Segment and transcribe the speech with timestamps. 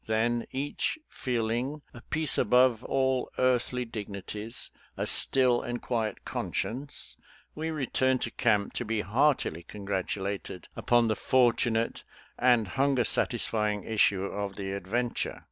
[0.07, 7.17] Then each feeling "A peace above all earthly dignities— A still and quiet conscience,"
[7.53, 12.03] we returned to camp to be heartily congratulated upon the fortunate
[12.39, 15.39] and hunger satisfying issue of the adventure.